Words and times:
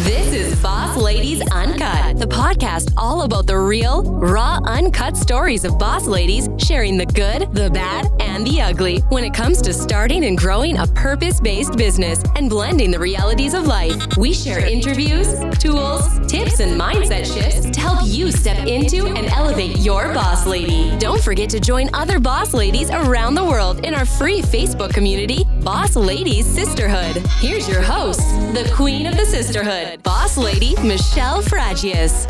This 0.00 0.34
is 0.34 0.62
Boss 0.62 0.94
Ladies 0.94 1.40
Uncut, 1.52 2.18
the 2.18 2.26
podcast 2.26 2.92
all 2.98 3.22
about 3.22 3.46
the 3.46 3.58
real, 3.58 4.02
raw, 4.02 4.60
uncut 4.66 5.16
stories 5.16 5.64
of 5.64 5.78
boss 5.78 6.06
ladies 6.06 6.50
sharing 6.58 6.98
the 6.98 7.06
good, 7.06 7.50
the 7.54 7.70
bad, 7.70 8.06
and 8.20 8.46
the 8.46 8.60
ugly 8.60 8.98
when 9.08 9.24
it 9.24 9.32
comes 9.32 9.62
to 9.62 9.72
starting 9.72 10.26
and 10.26 10.36
growing 10.36 10.76
a 10.76 10.86
purpose 10.88 11.40
based 11.40 11.78
business 11.78 12.22
and 12.36 12.50
blending 12.50 12.90
the 12.90 12.98
realities 12.98 13.54
of 13.54 13.66
life. 13.66 13.96
We 14.18 14.34
share 14.34 14.58
interviews, 14.66 15.28
tools, 15.58 16.18
tips, 16.28 16.60
and 16.60 16.78
mindset 16.78 17.24
shifts 17.24 17.70
to 17.70 17.80
help 17.80 18.00
you 18.04 18.30
step 18.30 18.66
into 18.66 19.06
and 19.06 19.28
elevate 19.28 19.78
your 19.78 20.12
boss 20.12 20.46
lady. 20.46 20.94
Don't 20.98 21.22
forget 21.22 21.48
to 21.50 21.58
join 21.58 21.88
other 21.94 22.20
boss 22.20 22.52
ladies 22.52 22.90
around 22.90 23.34
the 23.34 23.44
world 23.44 23.82
in 23.86 23.94
our 23.94 24.04
free 24.04 24.42
Facebook 24.42 24.92
community, 24.92 25.44
Boss 25.62 25.96
Ladies 25.96 26.44
Sisterhood. 26.44 27.16
Here's 27.38 27.66
your 27.66 27.80
host, 27.80 28.20
the 28.52 28.70
queen 28.74 29.06
of 29.06 29.16
the 29.16 29.24
sisterhood, 29.24 29.85
boss 30.02 30.36
lady 30.36 30.74
Michelle 30.82 31.42
Fragius. 31.42 32.26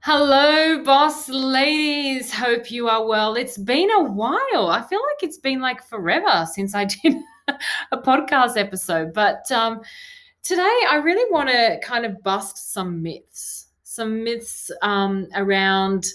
Hello, 0.00 0.82
boss 0.82 1.28
ladies. 1.28 2.32
Hope 2.32 2.70
you 2.70 2.88
are 2.88 3.06
well. 3.06 3.36
It's 3.36 3.56
been 3.56 3.90
a 3.90 4.02
while. 4.02 4.68
I 4.68 4.84
feel 4.88 5.00
like 5.00 5.22
it's 5.22 5.38
been 5.38 5.60
like 5.60 5.82
forever 5.82 6.46
since 6.52 6.74
I 6.74 6.84
did 7.02 7.14
a 7.92 7.98
podcast 7.98 8.56
episode. 8.56 9.14
But 9.14 9.50
um, 9.52 9.80
today, 10.42 10.78
I 10.90 11.00
really 11.02 11.30
want 11.30 11.48
to 11.50 11.78
kind 11.82 12.04
of 12.04 12.22
bust 12.22 12.72
some 12.72 13.02
myths, 13.02 13.68
some 13.84 14.24
myths 14.24 14.70
um, 14.82 15.28
around 15.34 16.06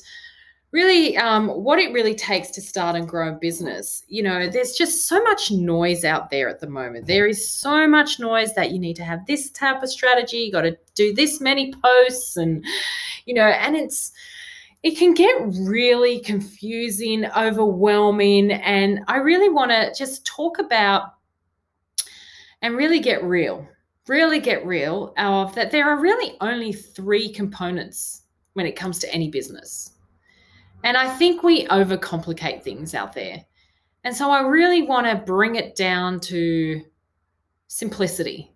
really 0.72 1.18
um, 1.18 1.48
what 1.48 1.80
it 1.80 1.91
really 1.91 2.14
takes 2.14 2.52
to 2.52 2.62
start 2.62 2.96
and 2.96 3.08
grow 3.08 3.30
a 3.30 3.34
business. 3.34 4.04
You 4.08 4.23
know, 4.23 4.48
there's 4.48 4.73
just 4.73 5.08
so 5.08 5.22
much 5.23 5.52
noise 5.52 6.05
out 6.05 6.30
there 6.30 6.48
at 6.48 6.59
the 6.59 6.70
moment. 6.70 7.08
There 7.08 7.28
is 7.28 7.50
so 7.50 7.88
much 7.88 8.20
noise 8.20 8.54
that 8.54 8.72
you 8.72 8.80
need 8.80 8.95
to 8.98 9.04
have 9.04 9.26
this 9.26 9.50
type 9.50 9.81
of 9.81 9.90
strategy, 9.90 10.38
you 10.38 10.52
got 10.52 10.62
to 10.62 10.78
do 10.94 11.14
this 11.14 11.42
many 11.42 11.73
posts, 11.73 12.38
and, 12.38 12.64
you 13.25 13.34
know, 13.34 13.47
and 13.47 13.75
it's, 13.75 14.12
it 14.84 14.97
can 14.97 15.14
get 15.14 15.36
really 15.59 16.20
confusing, 16.20 17.25
overwhelming. 17.36 18.52
And 18.52 19.00
I 19.08 19.17
really 19.17 19.50
want 19.50 19.72
to 19.72 19.94
just 19.97 20.25
talk 20.25 20.59
about 20.59 21.16
and 22.62 22.78
really 22.78 23.00
get 23.00 23.23
real, 23.23 23.67
really 24.08 24.40
get 24.40 24.66
real 24.66 25.14
of 25.17 25.56
that 25.56 25.72
there 25.72 25.90
are 25.90 26.00
really 26.00 26.38
only 26.42 26.73
three 26.73 27.31
components 27.31 28.22
when 28.53 28.66
it 28.66 28.75
comes 28.75 29.00
to 29.00 29.14
any 29.14 29.30
business 29.30 29.94
and 30.83 30.95
I 30.95 31.09
think 31.09 31.44
we 31.44 31.66
overcomplicate 31.67 32.63
things 32.63 32.95
out 32.95 33.13
there. 33.13 33.44
And 34.03 34.16
so 34.16 34.31
I 34.31 34.41
really 34.41 34.83
want 34.83 35.08
to 35.08 35.16
bring 35.25 35.55
it 35.55 35.75
down 35.75 36.19
to 36.22 36.81
simplicity. 37.67 38.53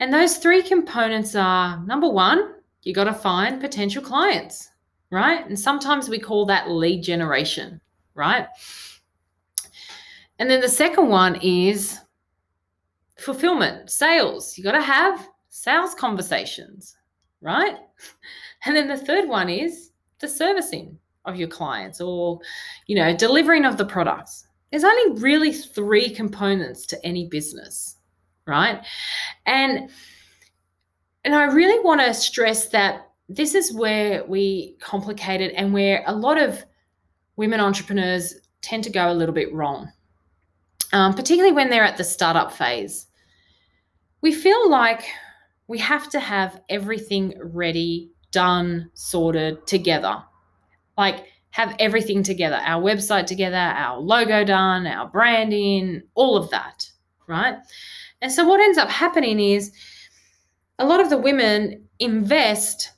And 0.00 0.12
those 0.12 0.38
three 0.38 0.62
components 0.62 1.34
are 1.34 1.82
number 1.84 2.08
one, 2.08 2.54
you 2.82 2.94
got 2.94 3.04
to 3.04 3.14
find 3.14 3.60
potential 3.60 4.02
clients, 4.02 4.70
right? 5.10 5.46
And 5.46 5.58
sometimes 5.58 6.08
we 6.08 6.18
call 6.18 6.46
that 6.46 6.70
lead 6.70 7.02
generation, 7.02 7.80
right? 8.14 8.46
And 10.38 10.48
then 10.48 10.60
the 10.60 10.68
second 10.68 11.08
one 11.08 11.36
is 11.42 11.98
fulfillment, 13.18 13.90
sales. 13.90 14.56
You 14.56 14.64
got 14.64 14.72
to 14.72 14.80
have 14.80 15.28
sales 15.48 15.94
conversations, 15.94 16.96
right? 17.40 17.76
And 18.64 18.74
then 18.74 18.88
the 18.88 18.96
third 18.96 19.28
one 19.28 19.48
is 19.48 19.92
the 20.20 20.28
servicing 20.28 20.98
of 21.24 21.36
your 21.36 21.48
clients 21.48 22.00
or 22.00 22.40
you 22.86 22.96
know 22.96 23.16
delivering 23.16 23.64
of 23.64 23.76
the 23.76 23.84
products. 23.84 24.46
There's 24.70 24.84
only 24.84 25.20
really 25.20 25.52
three 25.52 26.10
components 26.10 26.86
to 26.86 27.06
any 27.06 27.26
business 27.26 27.96
right? 28.46 28.84
And 29.46 29.90
and 31.24 31.34
i 31.34 31.44
really 31.44 31.82
want 31.84 32.00
to 32.00 32.14
stress 32.14 32.68
that 32.68 33.10
this 33.28 33.54
is 33.54 33.74
where 33.74 34.24
we 34.24 34.76
complicate 34.80 35.40
it 35.40 35.52
and 35.56 35.74
where 35.74 36.02
a 36.06 36.14
lot 36.14 36.40
of 36.40 36.64
women 37.36 37.60
entrepreneurs 37.60 38.34
tend 38.62 38.84
to 38.84 38.90
go 38.90 39.10
a 39.10 39.12
little 39.12 39.34
bit 39.34 39.52
wrong 39.52 39.92
um, 40.92 41.12
particularly 41.14 41.54
when 41.54 41.68
they're 41.68 41.84
at 41.84 41.98
the 41.98 42.04
startup 42.04 42.52
phase. 42.52 43.06
We 44.22 44.32
feel 44.32 44.70
like 44.70 45.04
we 45.66 45.78
have 45.78 46.08
to 46.10 46.20
have 46.20 46.60
everything 46.68 47.34
ready 47.42 48.10
done, 48.30 48.90
sorted 48.94 49.66
together. 49.66 50.22
Like 50.96 51.26
have 51.50 51.74
everything 51.78 52.22
together 52.22 52.60
our 52.64 52.82
website 52.82 53.26
together, 53.26 53.56
our 53.56 53.98
logo 53.98 54.44
done, 54.44 54.86
our 54.86 55.08
branding, 55.08 56.02
all 56.14 56.36
of 56.36 56.50
that, 56.50 56.90
right? 57.26 57.56
And 58.20 58.30
so 58.30 58.44
what 58.46 58.60
ends 58.60 58.78
up 58.78 58.88
happening 58.88 59.40
is 59.40 59.72
a 60.78 60.86
lot 60.86 61.00
of 61.00 61.10
the 61.10 61.18
women 61.18 61.88
invest 61.98 62.92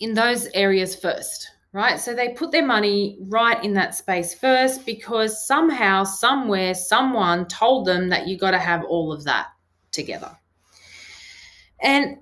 in 0.00 0.14
those 0.14 0.48
areas 0.54 0.94
first, 0.94 1.50
right? 1.72 1.98
So 1.98 2.14
they 2.14 2.30
put 2.30 2.52
their 2.52 2.64
money 2.64 3.18
right 3.28 3.62
in 3.62 3.74
that 3.74 3.94
space 3.94 4.34
first 4.34 4.86
because 4.86 5.46
somehow, 5.46 6.04
somewhere, 6.04 6.74
someone 6.74 7.46
told 7.46 7.86
them 7.86 8.08
that 8.08 8.26
you 8.26 8.38
got 8.38 8.52
to 8.52 8.58
have 8.58 8.84
all 8.84 9.12
of 9.12 9.24
that 9.24 9.48
together. 9.90 10.36
And 11.82 12.18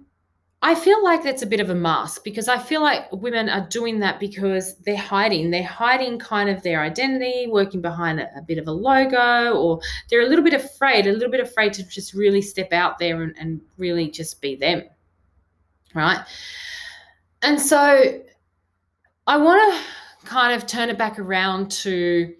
I 0.72 0.74
feel 0.74 1.04
like 1.04 1.22
that's 1.22 1.42
a 1.42 1.46
bit 1.46 1.60
of 1.60 1.68
a 1.68 1.74
mask 1.74 2.24
because 2.24 2.48
I 2.48 2.56
feel 2.56 2.80
like 2.80 3.12
women 3.12 3.50
are 3.50 3.68
doing 3.68 4.00
that 4.00 4.18
because 4.18 4.74
they're 4.76 4.96
hiding. 4.96 5.50
They're 5.50 5.62
hiding 5.62 6.18
kind 6.18 6.48
of 6.48 6.62
their 6.62 6.80
identity, 6.80 7.46
working 7.46 7.82
behind 7.82 8.20
a, 8.20 8.38
a, 8.38 8.40
bit 8.40 8.56
of 8.56 8.66
a 8.66 8.72
logo, 8.72 9.52
or 9.52 9.82
they're 10.08 10.22
a 10.22 10.26
little 10.26 10.42
bit 10.42 10.54
afraid, 10.54 11.06
a 11.06 11.12
little 11.12 11.30
bit 11.30 11.40
afraid 11.40 11.74
to 11.74 11.86
just 11.86 12.14
really 12.14 12.40
step 12.40 12.72
out 12.72 12.98
there 12.98 13.20
and, 13.20 13.34
and 13.38 13.60
really 13.76 14.10
just 14.10 14.40
be 14.40 14.56
them. 14.56 14.84
Right. 15.94 16.20
And 17.42 17.60
so 17.60 18.22
I 19.26 19.36
want 19.36 19.74
to 19.74 20.26
kind 20.26 20.54
of 20.54 20.66
turn 20.66 20.88
it 20.88 20.96
back 20.96 21.18
around 21.18 21.70
to 21.82 22.32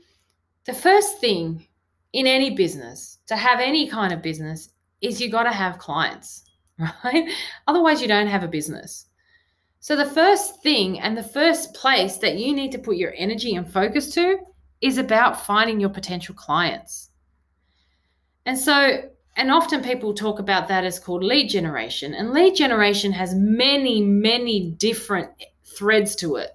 the 0.64 0.72
first 0.72 1.20
thing 1.20 1.66
in 2.14 2.26
any 2.26 2.54
business, 2.54 3.19
to 3.26 3.37
have 3.37 3.60
any 3.60 3.91
kind 3.91 4.10
of 4.10 4.22
business, 4.22 4.70
is 5.03 5.20
you 5.20 5.31
got 5.31 5.43
to 5.43 5.53
have 5.53 5.76
clients 5.76 6.44
right? 7.04 7.31
Otherwise, 7.66 8.00
you 8.00 8.09
don't 8.09 8.26
have 8.26 8.43
a 8.43 8.48
business. 8.48 9.06
So, 9.81 9.97
the 9.97 10.06
first 10.06 10.62
thing 10.62 11.00
and 11.00 11.16
the 11.16 11.22
first 11.22 11.75
place 11.75 12.19
that 12.19 12.38
you 12.38 12.54
need 12.54 12.72
to 12.72 12.78
put 12.78 12.97
your 12.97 13.15
energy 13.16 13.54
and 13.54 13.70
focus 13.70 14.15
to 14.15 14.38
is 14.81 14.98
about 14.98 15.44
finding 15.44 15.81
your 15.81 15.91
potential 15.91 16.34
clients. 16.34 17.10
And 18.47 18.59
so, 18.59 19.10
and 19.37 19.50
often 19.50 19.82
people 19.82 20.12
talk 20.12 20.38
about 20.38 20.69
that 20.69 20.84
as 20.84 20.98
called 20.98 21.25
lead 21.25 21.48
generation. 21.48 22.15
And 22.15 22.32
lead 22.32 22.54
generation 22.54 23.12
has 23.12 23.34
many, 23.34 24.03
many 24.03 24.72
different 24.72 25.31
threads 25.64 26.14
to 26.16 26.37
it 26.37 26.50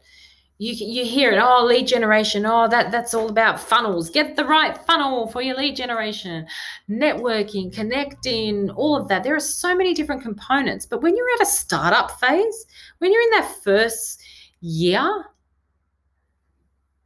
you 0.59 0.73
you 0.73 1.05
hear 1.05 1.31
it 1.31 1.39
oh 1.39 1.63
lead 1.65 1.87
generation 1.87 2.45
oh 2.45 2.67
that 2.67 2.91
that's 2.91 3.13
all 3.13 3.29
about 3.29 3.59
funnels. 3.59 4.09
Get 4.09 4.35
the 4.35 4.45
right 4.45 4.77
funnel 4.85 5.27
for 5.27 5.41
your 5.41 5.55
lead 5.55 5.75
generation 5.75 6.47
networking 6.89 7.73
connecting 7.73 8.69
all 8.71 8.95
of 8.95 9.07
that. 9.07 9.23
There 9.23 9.35
are 9.35 9.39
so 9.39 9.75
many 9.75 9.93
different 9.93 10.21
components 10.21 10.85
but 10.85 11.01
when 11.01 11.15
you're 11.15 11.33
at 11.35 11.41
a 11.41 11.45
startup 11.45 12.19
phase 12.19 12.65
when 12.99 13.11
you're 13.11 13.21
in 13.21 13.31
that 13.31 13.55
first 13.63 14.21
year 14.61 15.25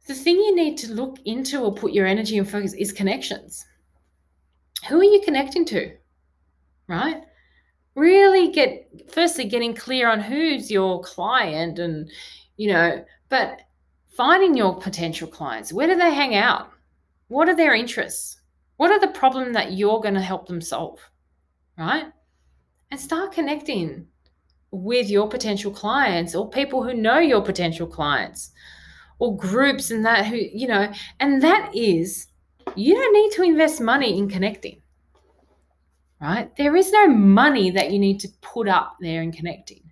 the 0.06 0.14
thing 0.14 0.36
you 0.36 0.54
need 0.54 0.76
to 0.78 0.92
look 0.92 1.18
into 1.24 1.60
or 1.60 1.72
put 1.74 1.92
your 1.92 2.06
energy 2.06 2.36
and 2.36 2.48
focus 2.50 2.72
is 2.74 2.92
connections. 2.92 3.64
Who 4.88 4.98
are 4.98 5.04
you 5.04 5.20
connecting 5.24 5.64
to 5.66 5.92
right? 6.92 7.22
Really 7.94 8.50
get 8.52 8.88
firstly 9.12 9.44
getting 9.44 9.74
clear 9.74 10.08
on 10.08 10.20
who's 10.20 10.70
your 10.70 11.02
client 11.02 11.78
and 11.78 12.10
you 12.56 12.72
know 12.72 13.04
but 13.32 13.62
finding 14.14 14.54
your 14.54 14.78
potential 14.78 15.26
clients, 15.26 15.72
where 15.72 15.86
do 15.86 15.96
they 15.96 16.12
hang 16.12 16.34
out? 16.34 16.70
What 17.28 17.48
are 17.48 17.56
their 17.56 17.74
interests? 17.74 18.38
What 18.76 18.90
are 18.90 19.00
the 19.00 19.18
problem 19.18 19.54
that 19.54 19.72
you're 19.72 20.02
going 20.02 20.16
to 20.16 20.20
help 20.20 20.46
them 20.46 20.60
solve? 20.60 21.00
Right? 21.78 22.12
And 22.90 23.00
start 23.00 23.32
connecting 23.32 24.06
with 24.70 25.08
your 25.08 25.30
potential 25.30 25.72
clients 25.72 26.34
or 26.34 26.50
people 26.50 26.82
who 26.82 26.92
know 26.92 27.20
your 27.20 27.40
potential 27.40 27.86
clients 27.86 28.50
or 29.18 29.34
groups 29.34 29.90
and 29.90 30.04
that 30.04 30.26
who, 30.26 30.36
you 30.36 30.68
know, 30.68 30.92
and 31.18 31.40
that 31.40 31.74
is 31.74 32.26
you 32.76 32.94
don't 32.94 33.14
need 33.14 33.32
to 33.32 33.42
invest 33.44 33.80
money 33.80 34.18
in 34.18 34.28
connecting. 34.28 34.82
Right? 36.20 36.54
There 36.56 36.76
is 36.76 36.92
no 36.92 37.08
money 37.08 37.70
that 37.70 37.92
you 37.92 37.98
need 37.98 38.20
to 38.20 38.28
put 38.42 38.68
up 38.68 38.98
there 39.00 39.22
in 39.22 39.32
connecting. 39.32 39.91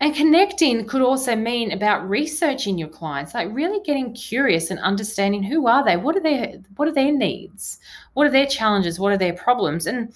And 0.00 0.14
connecting 0.14 0.86
could 0.86 1.02
also 1.02 1.34
mean 1.36 1.72
about 1.72 2.08
researching 2.08 2.76
your 2.76 2.88
clients, 2.88 3.32
like 3.32 3.48
really 3.52 3.80
getting 3.84 4.12
curious 4.12 4.70
and 4.70 4.80
understanding 4.80 5.42
who 5.42 5.66
are 5.66 5.84
they? 5.84 5.96
What 5.96 6.16
are 6.16 6.20
their 6.20 6.54
what 6.76 6.88
are 6.88 6.92
their 6.92 7.12
needs? 7.12 7.78
What 8.14 8.26
are 8.26 8.30
their 8.30 8.46
challenges? 8.46 8.98
What 8.98 9.12
are 9.12 9.18
their 9.18 9.32
problems? 9.32 9.86
And 9.86 10.12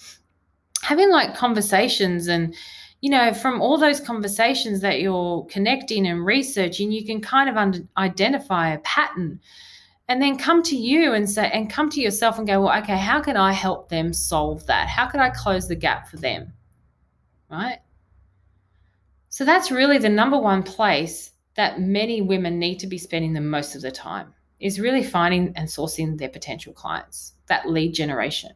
having 0.82 1.10
like 1.10 1.34
conversations 1.36 2.28
and 2.28 2.54
you 3.00 3.10
know, 3.10 3.32
from 3.32 3.62
all 3.62 3.78
those 3.78 4.00
conversations 4.00 4.80
that 4.80 5.00
you're 5.00 5.44
connecting 5.44 6.04
and 6.08 6.26
researching, 6.26 6.90
you 6.90 7.06
can 7.06 7.20
kind 7.20 7.48
of 7.48 7.56
un- 7.56 7.88
identify 7.96 8.70
a 8.70 8.78
pattern 8.78 9.38
and 10.08 10.22
then 10.22 10.38
come 10.38 10.62
to 10.62 10.76
you 10.76 11.12
and 11.12 11.28
say 11.30 11.50
and 11.52 11.70
come 11.70 11.90
to 11.90 12.00
yourself 12.00 12.38
and 12.38 12.46
go 12.46 12.62
well 12.62 12.78
okay 12.78 12.96
how 12.96 13.20
can 13.20 13.36
i 13.36 13.52
help 13.52 13.88
them 13.88 14.12
solve 14.12 14.66
that 14.66 14.88
how 14.88 15.06
can 15.06 15.20
i 15.20 15.28
close 15.30 15.68
the 15.68 15.76
gap 15.76 16.08
for 16.08 16.16
them 16.16 16.52
right 17.50 17.78
so 19.28 19.44
that's 19.44 19.70
really 19.70 19.98
the 19.98 20.08
number 20.08 20.38
one 20.38 20.62
place 20.62 21.32
that 21.54 21.80
many 21.80 22.22
women 22.22 22.58
need 22.58 22.78
to 22.78 22.86
be 22.86 22.98
spending 22.98 23.32
the 23.32 23.40
most 23.40 23.74
of 23.74 23.82
the 23.82 23.90
time 23.90 24.32
is 24.60 24.80
really 24.80 25.02
finding 25.02 25.52
and 25.56 25.68
sourcing 25.68 26.18
their 26.18 26.28
potential 26.28 26.72
clients 26.72 27.34
that 27.46 27.68
lead 27.68 27.92
generation. 27.92 28.50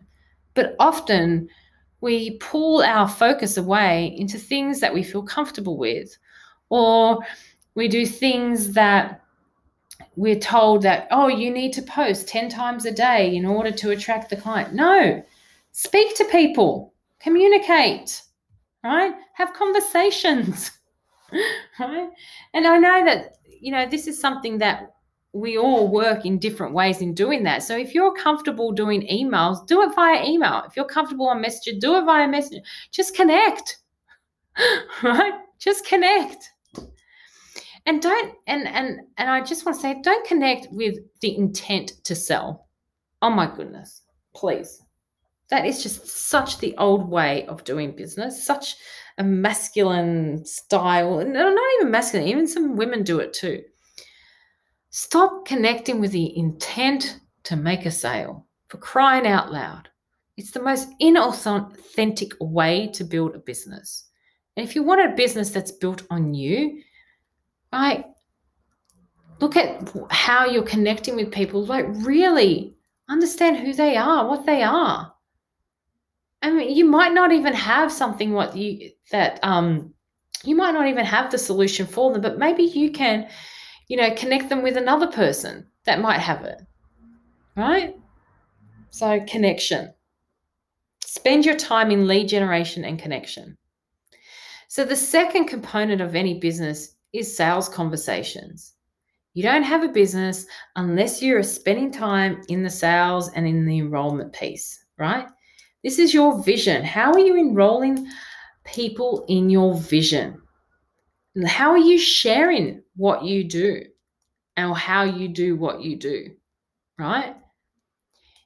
But 0.55 0.75
often 0.79 1.49
we 2.01 2.39
pull 2.39 2.83
our 2.83 3.09
focus 3.09 3.57
away 3.57 4.15
into 4.17 4.39
things 4.39 4.81
that 4.81 4.93
we 4.93 5.03
feel 5.03 5.23
comfortable 5.23 5.77
with 5.77 6.17
or 6.69 7.21
we 7.75 7.89
do 7.89 8.05
things 8.05 8.73
that 8.73 9.21
we're 10.17 10.39
told 10.39 10.83
that, 10.83 11.07
oh, 11.11 11.29
you 11.29 11.51
need 11.51 11.73
to 11.75 11.83
post 11.83 12.29
10 12.29 12.49
times 12.49 12.85
a 12.85 12.93
day 12.93 13.35
in 13.35 13.47
order 13.47 13.71
to 13.71 13.91
attract 13.91 14.31
the 14.31 14.37
client. 14.37 14.75
No, 14.75 15.25
speak 15.73 16.17
to 16.17 16.25
people, 16.27 16.93
communicate, 17.21 18.23
right? 18.85 19.15
Have 19.35 19.53
conversations, 19.53 20.71
right? 21.81 22.09
And 22.55 22.67
I 22.67 22.79
know 22.79 23.05
that, 23.05 23.37
you 23.61 23.73
know, 23.73 23.87
this 23.89 24.07
is 24.07 24.21
something 24.21 24.59
that 24.59 24.95
we 25.33 25.57
all 25.57 25.89
work 25.89 26.27
in 26.27 26.39
different 26.39 26.75
ways 26.75 27.01
in 27.01 27.15
doing 27.15 27.43
that. 27.45 27.63
So 27.63 27.77
if 27.77 27.95
you're 27.95 28.15
comfortable 28.15 28.73
doing 28.73 29.07
emails, 29.11 29.67
do 29.67 29.83
it 29.83 29.95
via 29.95 30.25
email. 30.25 30.63
If 30.67 30.77
you're 30.77 30.85
comfortable 30.85 31.29
on 31.29 31.41
Messenger, 31.41 31.79
do 31.79 31.97
it 31.97 32.05
via 32.05 32.29
Messenger. 32.29 32.63
Just 32.91 33.15
connect, 33.15 33.79
right? 35.03 35.35
Just 35.59 35.87
connect 35.87 36.51
and 37.87 38.01
don't 38.01 38.35
and 38.47 38.67
and 38.69 39.01
and 39.19 39.31
i 39.31 39.41
just 39.41 39.67
want 39.67 39.77
to 39.77 39.83
say 39.83 40.01
don't 40.03 40.27
connect 40.27 40.69
with 40.73 40.99
the 41.21 41.37
intent 41.37 41.93
to 42.05 42.15
sell 42.15 42.69
oh 43.23 43.31
my 43.31 43.53
goodness 43.55 44.03
please 44.35 44.83
that 45.53 45.65
is 45.65 45.83
just 45.83 46.07
such 46.09 46.59
the 46.59 46.77
old 46.79 47.09
way 47.09 47.47
of 47.47 47.63
doing 47.63 47.95
business 47.95 48.45
such 48.45 48.75
a 49.19 49.23
masculine 49.25 50.45
style 50.45 51.21
and 51.21 51.33
not 51.33 51.75
even 51.79 51.91
masculine 51.91 52.27
even 52.27 52.47
some 52.49 52.77
women 52.77 53.05
do 53.05 53.21
it 53.21 53.33
too 53.33 53.63
stop 54.91 55.47
connecting 55.47 56.01
with 56.01 56.11
the 56.11 56.37
intent 56.37 57.21
to 57.45 57.55
make 57.55 57.87
a 57.87 57.91
sale 57.91 58.47
for 58.69 58.79
crying 58.79 59.27
out 59.27 59.53
loud 59.53 59.89
it's 60.37 60.51
the 60.51 60.63
most 60.63 60.89
inauthentic 61.01 62.33
way 62.41 62.89
to 62.89 63.05
build 63.05 63.37
a 63.37 63.39
business 63.39 64.09
and 64.57 64.67
if 64.67 64.75
you 64.75 64.83
want 64.83 65.01
a 65.01 65.15
business 65.15 65.51
that's 65.51 65.71
built 65.73 66.03
on 66.11 66.35
you 66.35 66.83
right? 67.73 68.05
Look 69.41 69.57
at 69.57 69.91
how 70.11 70.47
you're 70.47 70.63
connecting 70.63 71.17
with 71.17 71.33
people. 71.33 71.65
Like, 71.65 71.87
really 71.89 72.77
understand 73.09 73.57
who 73.57 73.73
they 73.73 73.97
are, 73.97 74.29
what 74.29 74.47
they 74.47 74.63
are. 74.63 75.13
I 76.43 76.51
mean, 76.51 76.75
you 76.75 76.85
might 76.85 77.15
not 77.15 77.33
even 77.33 77.53
have 77.53 77.93
something 77.93 78.33
what 78.33 78.57
you 78.57 78.91
that 79.11 79.39
um 79.43 79.95
you 80.45 80.57
might 80.57 80.73
not 80.73 80.89
even 80.89 81.05
have 81.05 81.31
the 81.31 81.39
solution 81.39 81.87
for 81.87 82.13
them, 82.13 82.21
but 82.21 82.39
maybe 82.39 82.65
you 82.65 82.91
can, 82.91 83.29
you 83.89 83.97
know, 83.97 84.13
connect 84.15 84.49
them 84.49 84.63
with 84.63 84.77
another 84.77 85.07
person 85.07 85.67
that 85.85 86.01
might 86.01 86.19
have 86.19 86.43
it. 86.43 86.61
Right? 87.57 87.97
So, 88.91 89.25
connection. 89.27 89.93
Spend 91.05 91.47
your 91.47 91.57
time 91.57 91.91
in 91.91 92.07
lead 92.07 92.29
generation 92.29 92.85
and 92.85 92.99
connection. 92.99 93.57
So, 94.69 94.85
the 94.85 94.97
second 94.97 95.47
component 95.47 96.01
of 96.01 96.17
any 96.17 96.41
business 96.41 96.97
is 97.13 97.37
sales 97.37 97.69
conversations. 97.69 98.75
You 99.35 99.43
don't 99.43 99.63
have 99.63 99.83
a 99.83 99.89
business 99.89 100.47
unless 100.77 101.23
you're 101.23 101.43
spending 101.43 101.91
time 101.91 102.43
in 102.49 102.63
the 102.63 102.71
sales 102.71 103.31
and 103.31 103.47
in 103.47 103.65
the 103.65 103.79
enrollment 103.79 104.33
piece, 104.33 104.85
right? 104.99 105.27
This 105.83 105.99
is 105.99 106.15
your 106.15 106.43
vision. 106.43 106.85
How 106.85 107.13
are 107.13 107.19
you 107.19 107.37
enrolling 107.37 108.07
people 108.65 109.25
in 109.29 109.51
your 109.51 109.75
vision? 109.75 110.41
How 111.47 111.71
are 111.71 111.79
you 111.79 111.99
sharing 111.99 112.83
what 112.95 113.25
you 113.25 113.45
do 113.45 113.83
and 114.57 114.75
how 114.77 115.03
you 115.03 115.29
do 115.29 115.57
what 115.57 115.83
you 115.83 115.97
do, 115.97 116.31
right? 116.99 117.35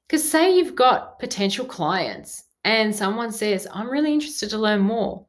Because 0.06 0.28
say 0.28 0.56
you've 0.56 0.76
got 0.76 1.18
potential 1.18 1.66
clients 1.66 2.44
and 2.64 2.94
someone 2.94 3.32
says, 3.32 3.66
I'm 3.72 3.90
really 3.90 4.12
interested 4.12 4.50
to 4.50 4.58
learn 4.58 4.80
more. 4.80 5.26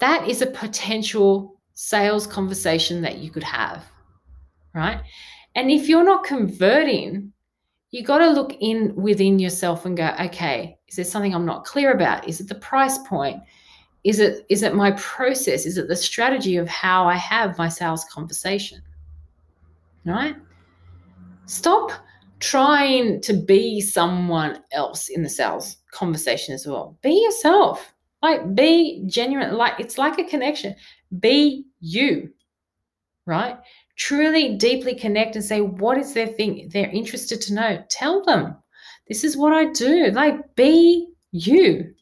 That 0.00 0.28
is 0.28 0.42
a 0.42 0.46
potential 0.46 1.60
sales 1.74 2.26
conversation 2.26 3.02
that 3.02 3.18
you 3.18 3.30
could 3.30 3.44
have, 3.44 3.84
right? 4.74 5.00
And 5.54 5.70
if 5.70 5.88
you're 5.88 6.04
not 6.04 6.24
converting, 6.24 7.32
you 7.96 8.04
got 8.04 8.18
to 8.18 8.28
look 8.28 8.54
in 8.60 8.94
within 8.94 9.38
yourself 9.38 9.86
and 9.86 9.96
go, 9.96 10.14
okay, 10.20 10.76
is 10.86 10.96
there 10.96 11.04
something 11.04 11.34
I'm 11.34 11.46
not 11.46 11.64
clear 11.64 11.92
about? 11.92 12.28
Is 12.28 12.42
it 12.42 12.48
the 12.48 12.54
price 12.54 12.98
point? 12.98 13.42
Is 14.04 14.20
it 14.20 14.44
is 14.50 14.62
it 14.62 14.74
my 14.74 14.90
process? 14.92 15.64
Is 15.64 15.78
it 15.78 15.88
the 15.88 15.96
strategy 15.96 16.56
of 16.58 16.68
how 16.68 17.06
I 17.06 17.16
have 17.16 17.56
my 17.56 17.70
sales 17.70 18.04
conversation? 18.04 18.82
Right? 20.04 20.36
Stop 21.46 21.90
trying 22.38 23.22
to 23.22 23.32
be 23.32 23.80
someone 23.80 24.62
else 24.72 25.08
in 25.08 25.22
the 25.22 25.30
sales 25.30 25.78
conversation 25.90 26.54
as 26.54 26.66
well. 26.66 26.98
Be 27.00 27.14
yourself. 27.24 27.94
Like 28.20 28.54
be 28.54 29.04
genuine. 29.06 29.54
Like 29.54 29.80
it's 29.80 29.96
like 29.96 30.18
a 30.18 30.24
connection. 30.24 30.74
Be 31.18 31.64
you, 31.80 32.30
right? 33.24 33.56
Truly, 33.96 34.56
deeply 34.56 34.94
connect 34.94 35.36
and 35.36 35.44
say, 35.44 35.60
what 35.60 35.98
is 35.98 36.12
their 36.12 36.26
thing 36.26 36.68
they're 36.72 36.90
interested 36.90 37.40
to 37.42 37.54
know? 37.54 37.84
Tell 37.88 38.22
them, 38.24 38.56
this 39.08 39.24
is 39.24 39.36
what 39.36 39.52
I 39.52 39.72
do. 39.72 40.10
Like, 40.10 40.54
be 40.54 41.08
you. 41.32 41.94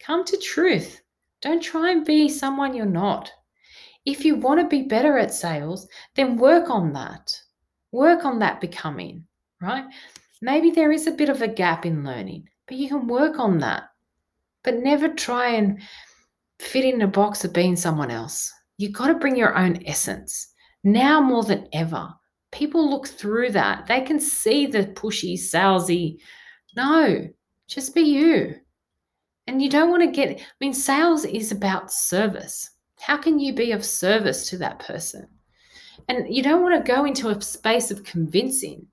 Come 0.00 0.24
to 0.24 0.36
truth. 0.36 1.00
Don't 1.40 1.62
try 1.62 1.90
and 1.90 2.04
be 2.04 2.28
someone 2.28 2.74
you're 2.74 2.86
not. 2.86 3.30
If 4.06 4.24
you 4.24 4.36
want 4.36 4.60
to 4.60 4.68
be 4.68 4.82
better 4.82 5.18
at 5.18 5.32
sales, 5.34 5.88
then 6.14 6.36
work 6.36 6.70
on 6.70 6.92
that. 6.92 7.40
Work 7.90 8.24
on 8.24 8.38
that 8.40 8.60
becoming, 8.60 9.24
right? 9.60 9.84
Maybe 10.42 10.70
there 10.70 10.92
is 10.92 11.06
a 11.06 11.12
bit 11.12 11.28
of 11.28 11.42
a 11.42 11.48
gap 11.48 11.86
in 11.86 12.04
learning, 12.04 12.48
but 12.68 12.76
you 12.76 12.88
can 12.88 13.06
work 13.06 13.38
on 13.38 13.58
that. 13.58 13.84
But 14.62 14.76
never 14.76 15.08
try 15.08 15.48
and 15.48 15.80
fit 16.58 16.84
in 16.84 17.00
a 17.02 17.06
box 17.08 17.44
of 17.44 17.52
being 17.52 17.76
someone 17.76 18.10
else. 18.10 18.52
you've 18.76 18.92
got 18.92 19.08
to 19.08 19.14
bring 19.14 19.36
your 19.36 19.56
own 19.56 19.78
essence. 19.86 20.53
Now 20.84 21.20
more 21.20 21.42
than 21.42 21.66
ever, 21.72 22.14
people 22.52 22.88
look 22.88 23.08
through 23.08 23.50
that. 23.52 23.86
They 23.86 24.02
can 24.02 24.20
see 24.20 24.66
the 24.66 24.84
pushy, 24.84 25.34
salesy. 25.34 26.18
No, 26.76 27.26
just 27.66 27.94
be 27.94 28.02
you. 28.02 28.54
And 29.46 29.60
you 29.60 29.68
don't 29.68 29.90
want 29.90 30.02
to 30.02 30.10
get, 30.10 30.38
I 30.38 30.44
mean, 30.60 30.74
sales 30.74 31.24
is 31.24 31.52
about 31.52 31.92
service. 31.92 32.70
How 33.00 33.16
can 33.16 33.38
you 33.38 33.54
be 33.54 33.72
of 33.72 33.84
service 33.84 34.48
to 34.50 34.58
that 34.58 34.78
person? 34.78 35.26
And 36.08 36.34
you 36.34 36.42
don't 36.42 36.62
want 36.62 36.74
to 36.74 36.92
go 36.92 37.04
into 37.04 37.28
a 37.28 37.40
space 37.40 37.90
of 37.90 38.04
convincing, 38.04 38.86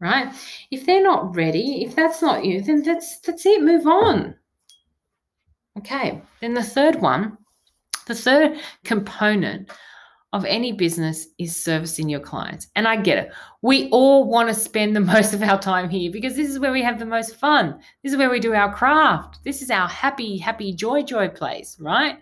right? 0.00 0.32
If 0.70 0.86
they're 0.86 1.02
not 1.02 1.34
ready, 1.34 1.84
if 1.84 1.94
that's 1.94 2.22
not 2.22 2.44
you, 2.44 2.62
then 2.62 2.82
that's 2.82 3.20
that's 3.20 3.46
it. 3.46 3.62
Move 3.62 3.86
on. 3.86 4.34
Okay, 5.78 6.22
then 6.40 6.54
the 6.54 6.62
third 6.62 7.00
one, 7.00 7.38
the 8.06 8.14
third 8.14 8.58
component 8.84 9.70
of 10.32 10.44
any 10.46 10.72
business 10.72 11.26
is 11.38 11.54
servicing 11.54 12.08
your 12.08 12.20
clients. 12.20 12.68
And 12.74 12.88
I 12.88 12.96
get 12.96 13.18
it. 13.18 13.32
We 13.60 13.90
all 13.90 14.24
want 14.24 14.48
to 14.48 14.54
spend 14.54 14.96
the 14.96 15.00
most 15.14 15.34
of 15.34 15.42
our 15.42 15.60
time 15.60 15.90
here 15.90 16.10
because 16.10 16.36
this 16.36 16.48
is 16.48 16.58
where 16.58 16.72
we 16.72 16.82
have 16.82 16.98
the 16.98 17.06
most 17.06 17.36
fun. 17.36 17.78
This 18.02 18.12
is 18.12 18.18
where 18.18 18.30
we 18.30 18.40
do 18.40 18.54
our 18.54 18.72
craft. 18.72 19.40
This 19.44 19.60
is 19.60 19.70
our 19.70 19.88
happy, 19.88 20.38
happy, 20.38 20.72
joy, 20.72 21.02
joy 21.02 21.28
place, 21.28 21.76
right? 21.78 22.18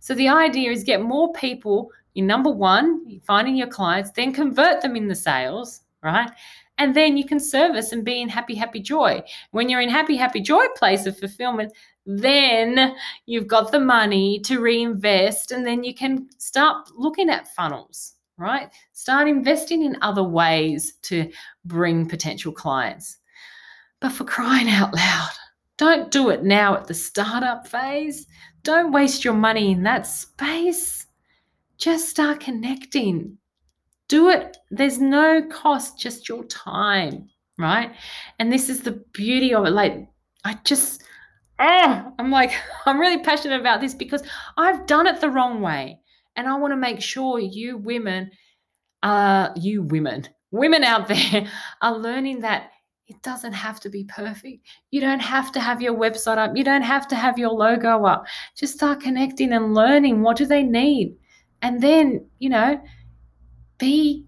So 0.00 0.14
the 0.14 0.28
idea 0.28 0.70
is 0.70 0.84
get 0.84 1.02
more 1.02 1.32
people 1.32 1.90
in 2.14 2.26
number 2.26 2.50
one, 2.50 3.20
finding 3.26 3.56
your 3.56 3.66
clients, 3.66 4.10
then 4.12 4.32
convert 4.32 4.82
them 4.82 4.94
in 4.94 5.08
the 5.08 5.14
sales, 5.14 5.80
right? 6.02 6.30
And 6.78 6.94
then 6.94 7.16
you 7.16 7.24
can 7.24 7.38
service 7.38 7.92
and 7.92 8.04
be 8.04 8.20
in 8.20 8.28
happy, 8.28 8.54
happy 8.54 8.80
joy. 8.80 9.22
When 9.52 9.68
you're 9.68 9.80
in 9.80 9.88
happy, 9.88 10.16
happy 10.16 10.40
joy 10.40 10.64
place 10.76 11.06
of 11.06 11.18
fulfillment, 11.18 11.72
then 12.04 12.94
you've 13.26 13.46
got 13.46 13.70
the 13.70 13.80
money 13.80 14.40
to 14.40 14.60
reinvest 14.60 15.52
and 15.52 15.66
then 15.66 15.84
you 15.84 15.94
can 15.94 16.28
start 16.38 16.88
looking 16.96 17.30
at 17.30 17.48
funnels 17.54 18.12
right? 18.36 18.68
Start 18.92 19.28
investing 19.28 19.84
in 19.84 19.96
other 20.02 20.24
ways 20.24 20.94
to 21.02 21.30
bring 21.64 22.08
potential 22.08 22.50
clients. 22.50 23.18
But 24.00 24.10
for 24.10 24.24
crying 24.24 24.68
out 24.68 24.92
loud 24.92 25.30
don't 25.76 26.10
do 26.10 26.30
it 26.30 26.44
now 26.44 26.76
at 26.76 26.86
the 26.86 26.94
startup 26.94 27.66
phase. 27.66 28.26
Don't 28.62 28.92
waste 28.92 29.24
your 29.24 29.34
money 29.34 29.72
in 29.72 29.82
that 29.82 30.06
space. 30.06 31.06
Just 31.78 32.08
start 32.08 32.40
connecting 32.40 33.38
do 34.08 34.28
it 34.28 34.56
there's 34.70 35.00
no 35.00 35.42
cost 35.50 35.98
just 35.98 36.28
your 36.28 36.44
time 36.44 37.28
right 37.58 37.94
and 38.38 38.52
this 38.52 38.68
is 38.68 38.82
the 38.82 39.02
beauty 39.12 39.54
of 39.54 39.64
it 39.64 39.70
like 39.70 40.06
i 40.44 40.54
just 40.64 41.02
oh, 41.58 42.12
I'm 42.18 42.30
like, 42.30 42.52
I'm 42.86 43.00
really 43.00 43.22
passionate 43.22 43.60
about 43.60 43.80
this 43.80 43.94
because 43.94 44.22
I've 44.56 44.86
done 44.86 45.06
it 45.06 45.20
the 45.20 45.30
wrong 45.30 45.60
way. 45.60 46.00
And 46.36 46.48
I 46.48 46.56
want 46.56 46.72
to 46.72 46.76
make 46.76 47.00
sure 47.00 47.38
you 47.38 47.76
women, 47.76 48.30
uh, 49.02 49.50
you 49.56 49.82
women, 49.82 50.28
women 50.50 50.84
out 50.84 51.08
there 51.08 51.46
are 51.82 51.96
learning 51.96 52.40
that 52.40 52.70
it 53.06 53.20
doesn't 53.22 53.52
have 53.52 53.80
to 53.80 53.90
be 53.90 54.04
perfect. 54.04 54.66
You 54.90 55.00
don't 55.02 55.20
have 55.20 55.52
to 55.52 55.60
have 55.60 55.82
your 55.82 55.94
website 55.94 56.38
up. 56.38 56.56
You 56.56 56.64
don't 56.64 56.82
have 56.82 57.06
to 57.08 57.16
have 57.16 57.38
your 57.38 57.50
logo 57.50 58.04
up. 58.06 58.24
Just 58.56 58.74
start 58.74 59.00
connecting 59.00 59.52
and 59.52 59.74
learning 59.74 60.22
what 60.22 60.38
do 60.38 60.46
they 60.46 60.62
need. 60.62 61.14
And 61.60 61.82
then, 61.82 62.26
you 62.38 62.48
know, 62.48 62.80
be 63.78 64.26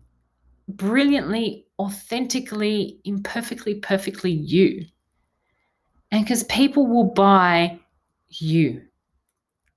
brilliantly, 0.68 1.66
authentically, 1.78 3.00
imperfectly, 3.04 3.76
perfectly 3.76 4.32
you. 4.32 4.86
And 6.10 6.24
because 6.24 6.44
people 6.44 6.86
will 6.86 7.12
buy 7.12 7.78
you. 8.28 8.82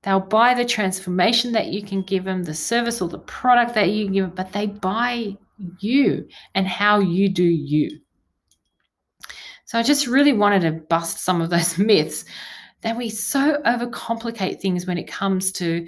They'll 0.01 0.19
buy 0.19 0.53
the 0.53 0.65
transformation 0.65 1.51
that 1.51 1.67
you 1.67 1.83
can 1.83 2.01
give 2.01 2.23
them, 2.23 2.43
the 2.43 2.53
service 2.53 3.01
or 3.01 3.09
the 3.09 3.19
product 3.19 3.75
that 3.75 3.89
you 3.89 4.09
give 4.09 4.25
them, 4.25 4.33
but 4.35 4.53
they 4.53 4.67
buy 4.67 5.38
you 5.79 6.27
and 6.55 6.67
how 6.67 6.99
you 6.99 7.29
do 7.29 7.43
you. 7.43 7.99
So 9.65 9.77
I 9.77 9.83
just 9.83 10.07
really 10.07 10.33
wanted 10.33 10.61
to 10.61 10.71
bust 10.71 11.19
some 11.19 11.41
of 11.41 11.49
those 11.49 11.77
myths 11.77 12.25
that 12.81 12.95
we 12.95 13.09
so 13.09 13.61
overcomplicate 13.65 14.61
things 14.61 14.85
when 14.85 14.97
it 14.97 15.07
comes 15.07 15.51
to 15.53 15.88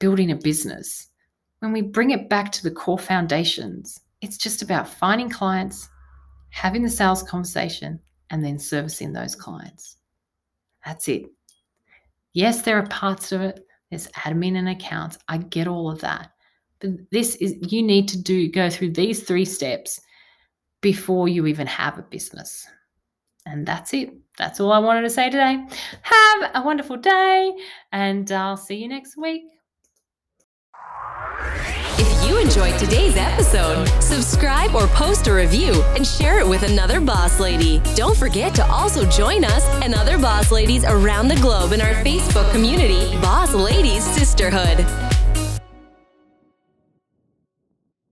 building 0.00 0.32
a 0.32 0.36
business. 0.36 1.08
When 1.62 1.70
we 1.70 1.80
bring 1.80 2.10
it 2.10 2.28
back 2.28 2.50
to 2.52 2.62
the 2.64 2.72
core 2.72 2.98
foundations, 2.98 4.00
it's 4.20 4.36
just 4.36 4.62
about 4.62 4.88
finding 4.88 5.30
clients, 5.30 5.88
having 6.50 6.82
the 6.82 6.90
sales 6.90 7.22
conversation, 7.22 8.00
and 8.30 8.44
then 8.44 8.58
servicing 8.58 9.12
those 9.12 9.36
clients. 9.36 9.98
That's 10.84 11.06
it. 11.06 11.26
Yes, 12.32 12.62
there 12.62 12.78
are 12.78 12.86
parts 12.88 13.30
of 13.30 13.42
it. 13.42 13.64
There's 13.90 14.08
admin 14.08 14.56
and 14.56 14.70
accounts. 14.70 15.18
I 15.28 15.38
get 15.38 15.68
all 15.68 15.88
of 15.88 16.00
that. 16.00 16.32
But 16.80 16.90
this 17.12 17.36
is 17.36 17.54
you 17.70 17.80
need 17.80 18.08
to 18.08 18.20
do 18.20 18.50
go 18.50 18.68
through 18.68 18.90
these 18.90 19.22
three 19.22 19.44
steps 19.44 20.00
before 20.80 21.28
you 21.28 21.46
even 21.46 21.68
have 21.68 21.96
a 21.96 22.02
business. 22.02 22.66
And 23.46 23.64
that's 23.64 23.94
it. 23.94 24.12
That's 24.36 24.58
all 24.58 24.72
I 24.72 24.80
wanted 24.80 25.02
to 25.02 25.10
say 25.10 25.30
today. 25.30 25.64
Have 26.02 26.50
a 26.56 26.62
wonderful 26.64 26.96
day, 26.96 27.56
and 27.92 28.32
I'll 28.32 28.56
see 28.56 28.78
you 28.78 28.88
next 28.88 29.16
week. 29.16 29.44
If 31.98 32.28
you 32.28 32.38
enjoyed 32.38 32.78
today's 32.78 33.16
episode, 33.16 33.86
subscribe 34.02 34.74
or 34.74 34.86
post 34.88 35.26
a 35.26 35.32
review 35.32 35.82
and 35.96 36.06
share 36.06 36.38
it 36.38 36.46
with 36.46 36.62
another 36.62 37.00
boss 37.00 37.38
lady. 37.38 37.80
Don't 37.94 38.16
forget 38.16 38.54
to 38.56 38.66
also 38.66 39.04
join 39.06 39.44
us 39.44 39.64
and 39.84 39.94
other 39.94 40.18
boss 40.18 40.50
ladies 40.50 40.84
around 40.84 41.28
the 41.28 41.36
globe 41.36 41.72
in 41.72 41.80
our 41.80 41.94
Facebook 42.04 42.50
community, 42.50 43.16
Boss 43.20 43.54
Ladies 43.54 44.04
Sisterhood. 44.04 45.11